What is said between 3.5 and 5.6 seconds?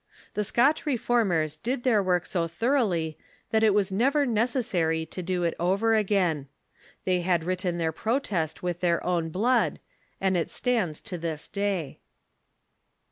that it was never necessary to do it